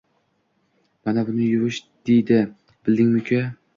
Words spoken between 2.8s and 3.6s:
bildingmi uka